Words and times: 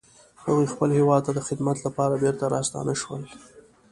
هغوی 0.43 0.71
خپل 0.73 0.89
هیواد 0.97 1.21
ته 1.25 1.31
د 1.35 1.39
خدمت 1.47 1.77
لپاره 1.85 2.13
بیرته 2.21 2.45
راستانه 2.55 2.93
شول 3.01 3.21